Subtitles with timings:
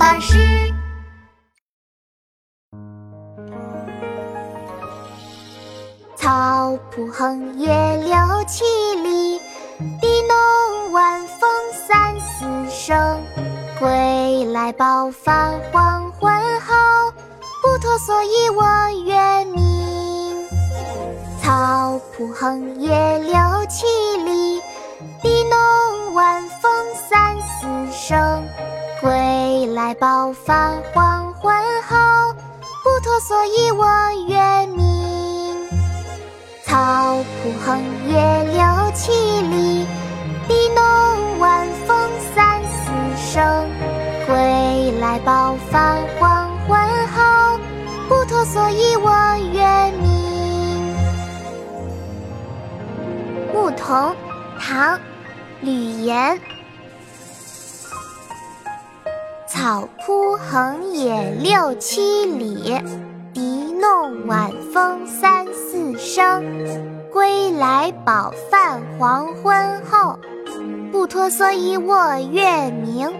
[0.00, 0.38] 巴士。
[6.16, 7.68] 草铺横野
[7.98, 8.16] 六
[8.48, 8.64] 七
[9.02, 9.38] 里，
[10.00, 11.50] 地弄晚风
[11.86, 13.20] 三四声。
[13.78, 17.12] 归来饱饭黄昏后，
[17.62, 18.64] 不脱蓑衣我
[19.04, 20.48] 月明。
[21.42, 23.34] 草铺横野六
[23.68, 23.84] 七
[24.24, 24.62] 里，
[25.22, 28.42] 地弄晚风三四声。
[29.00, 29.10] 归
[29.66, 31.96] 来饱饭黄昏后，
[32.82, 33.86] 不脱蓑衣我
[34.28, 35.68] 月明。
[36.64, 38.62] 草铺横野六
[38.94, 39.12] 七
[39.42, 39.86] 里，
[40.48, 43.66] 地弄晚风三四声。
[44.26, 47.58] 归来饱饭黄昏后，
[48.08, 49.10] 不脱蓑衣我
[49.52, 50.94] 月明。
[53.52, 54.14] 牧童，
[54.58, 54.96] 唐·
[55.60, 56.40] 吕岩。
[59.52, 62.72] 草铺横野六七里，
[63.34, 63.40] 笛
[63.72, 66.44] 弄晚风三四声。
[67.12, 69.52] 归来饱饭黄昏
[69.84, 70.16] 后，
[70.92, 73.12] 不脱蓑衣卧月明。